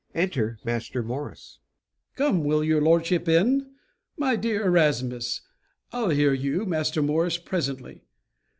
[Enter 0.15 0.57
Master 0.63 1.03
Morris.] 1.03 1.59
Come, 2.15 2.43
will 2.43 2.63
your 2.63 2.81
lordship 2.81 3.29
in? 3.29 3.75
My 4.17 4.35
dear 4.35 4.65
Erasmus 4.65 5.41
I'll 5.93 6.09
hear 6.09 6.33
you, 6.33 6.65
Master 6.65 7.03
Morris, 7.03 7.37
presently. 7.37 8.01